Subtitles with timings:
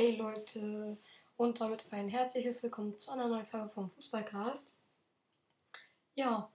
[0.00, 0.96] Hey Leute
[1.36, 4.70] und damit ein herzliches Willkommen zu einer neuen Folge vom Fußballcast.
[6.14, 6.52] Ja,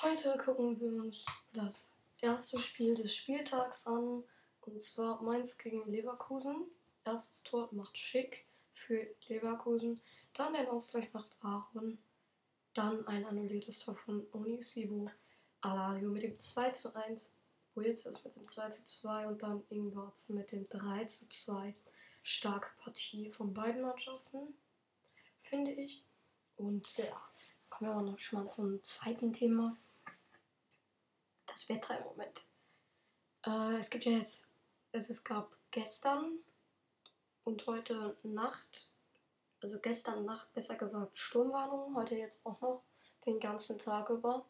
[0.00, 4.22] heute gucken wir uns das erste Spiel des Spieltags an
[4.60, 6.66] und zwar Mainz gegen Leverkusen.
[7.04, 10.00] Erstes Tor macht Schick für Leverkusen,
[10.34, 11.98] dann den Ausgleich macht Aaron,
[12.74, 15.10] dann ein annulliertes Tor von Onisibo
[15.62, 17.40] Alario mit dem 2 zu 1
[17.74, 21.74] Wills ist mit dem 2 zu 2 und dann Ingwarz mit dem 3 zu 2.
[22.30, 24.54] Starke Partie von beiden Mannschaften,
[25.42, 26.04] finde ich.
[26.56, 27.20] Und ja,
[27.68, 29.76] kommen wir noch mal zum zweiten Thema.
[31.48, 32.46] Das Wetter im Moment.
[33.44, 34.48] Äh, es gibt ja jetzt,
[34.92, 36.38] es, es gab gestern
[37.42, 38.92] und heute Nacht,
[39.60, 42.84] also gestern Nacht besser gesagt Sturmwarnung, heute jetzt auch noch
[43.26, 44.46] den ganzen Tag über.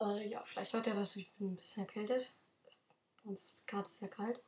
[0.00, 2.34] Äh, ja, vielleicht hört ihr das, ich bin ein bisschen erkältet.
[3.22, 4.42] Bei uns ist es gerade sehr kalt.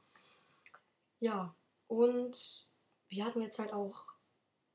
[1.21, 1.55] Ja,
[1.89, 2.67] und
[3.09, 4.05] wir hatten jetzt halt auch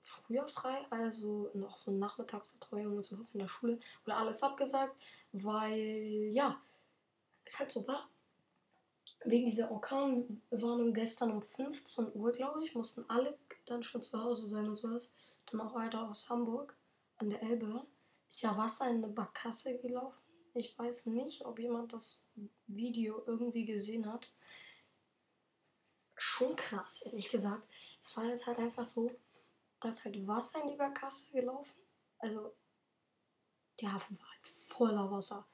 [0.02, 3.79] früher frei, also noch so Nachmittagsbetreuung und sowas in der Schule.
[4.05, 4.96] Oder alles abgesagt,
[5.32, 6.60] weil, ja,
[7.46, 8.10] es halt so war.
[9.26, 14.48] Wegen dieser Orkanwarnung gestern um 15 Uhr, glaube ich, mussten alle dann schon zu Hause
[14.48, 15.13] sein und sowas.
[15.46, 16.76] Dann auch weiter aus Hamburg
[17.18, 17.85] an der Elbe.
[18.30, 22.27] Ist ja Wasser in eine Barkasse gelaufen ich weiß nicht, ob jemand das
[22.68, 24.32] Video irgendwie gesehen hat.
[26.35, 27.62] Schon krass, ehrlich gesagt.
[28.01, 29.12] Es war jetzt halt einfach so,
[29.81, 31.79] dass halt Wasser in die Barkasse gelaufen.
[32.17, 32.55] Also,
[33.79, 35.45] der Hafen war halt voller Wasser.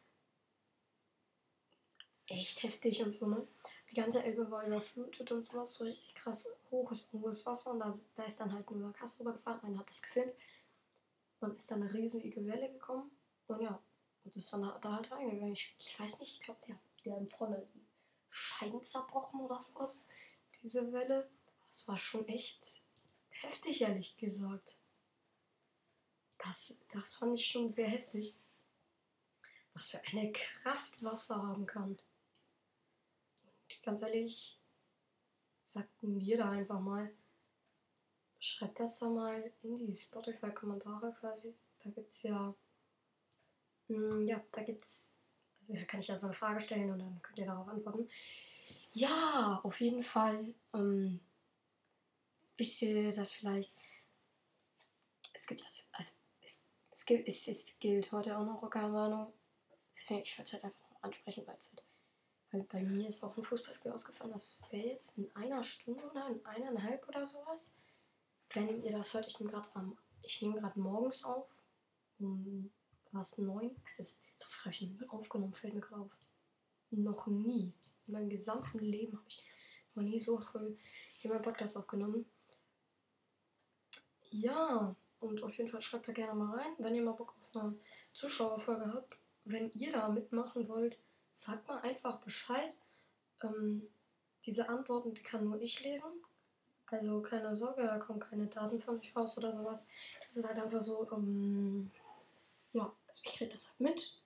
[2.28, 3.46] Echt heftig und so, ne?
[3.92, 7.72] Die ganze Elbe war überflutet und sowas, so richtig krass hohes, hohes Wasser.
[7.72, 9.60] Und da, da ist dann halt eine Barkasse rübergefahren.
[9.62, 10.34] Einer hat das gefilmt.
[11.42, 13.12] Und ist dann eine riesige Welle gekommen.
[13.48, 13.84] Und ja,
[14.24, 15.52] und ist dann da halt reingegangen.
[15.52, 17.68] Ich, ich weiß nicht, ich glaube, der, der hat vorne
[18.30, 20.06] Scheiben zerbrochen oder sowas.
[20.62, 21.30] Diese Welle.
[21.68, 22.84] Das war schon echt
[23.30, 24.78] heftig, ehrlich gesagt.
[26.40, 28.36] Das, das fand ich schon sehr heftig.
[29.74, 32.00] Was für eine Kraft Wasser haben kann.
[33.44, 34.60] Und ganz ehrlich,
[35.66, 37.14] sagt mir da einfach mal,
[38.40, 41.54] schreibt das da mal in die Spotify-Kommentare quasi.
[41.84, 42.56] Da gibt es ja
[43.90, 45.16] hm, ja, da gibt's.
[45.62, 48.08] Also da kann ich ja so eine Frage stellen und dann könnt ihr darauf antworten.
[48.94, 50.54] Ja, auf jeden Fall.
[50.74, 51.20] Ähm,
[52.58, 53.74] wisst ihr das vielleicht?
[55.34, 56.12] Es gibt also
[56.42, 59.32] es, es gilt, es, es gilt heute auch noch Organwarnung.
[59.98, 61.84] Deswegen, ich würde es halt einfach noch ansprechen, weil es halt,
[62.52, 64.34] weil bei mir ist auch ein Fußballspiel ausgefallen.
[64.34, 67.76] Das wäre jetzt in einer Stunde oder in eineinhalb oder sowas.
[68.54, 71.48] Wenn ihr das hört, ich nehme gerade am, ich nehme gerade morgens auf.
[72.20, 72.72] Um
[73.12, 73.76] war es neun?
[73.88, 76.12] Es ist, so früh habe ich nie aufgenommen, fällt mir gerade auf.
[76.92, 77.72] Noch nie.
[78.08, 79.44] In meinem gesamten Leben habe ich
[79.96, 80.76] noch nie so früh
[81.20, 82.26] hier meinen Podcast aufgenommen.
[84.32, 87.62] Ja, und auf jeden Fall schreibt da gerne mal rein, wenn ihr mal Bock auf
[87.62, 87.76] eine
[88.14, 89.18] Zuschauerfolge habt.
[89.46, 90.98] Wenn ihr da mitmachen wollt,
[91.30, 92.76] sagt mal einfach Bescheid.
[93.44, 93.88] Ähm,
[94.46, 96.12] diese Antworten, die kann nur ich lesen.
[96.88, 99.86] Also keine Sorge, da kommen keine Daten von euch raus oder sowas.
[100.22, 101.92] Das ist halt einfach so, ähm,
[102.74, 104.22] ja, also ich kriege das halt mit,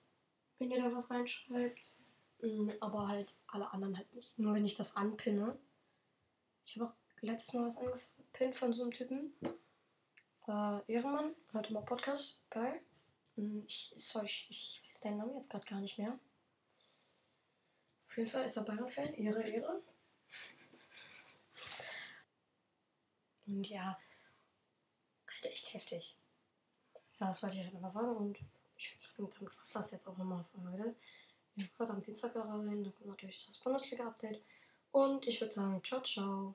[0.58, 1.98] wenn ihr da was reinschreibt.
[2.44, 4.38] Mm, aber halt alle anderen halt nicht.
[4.38, 5.58] Nur wenn ich das anpinne.
[6.64, 9.32] Ich habe auch letztes Mal was angepinnt von so einem Typen.
[10.46, 12.80] Äh, Ehrenmann, hört mal Podcast, geil.
[13.36, 16.18] Mm, ich, sorry, ich, ich weiß deinen Namen jetzt gerade gar nicht mehr.
[18.08, 19.82] Auf jeden Fall ist er Bayern-Fan, Ehre, Ehre.
[23.46, 23.98] Und ja,
[25.28, 26.14] halt echt heftig.
[27.18, 28.38] Ja, das wollte ich halt nochmal sagen und
[28.76, 30.94] ich würde sagen, damit war das jetzt auch nochmal für heute.
[31.76, 34.42] Hört am Dienstag wieder rein, dann kommt natürlich das Bundesliga-Update
[34.90, 36.54] und ich würde sagen, ciao, ciao.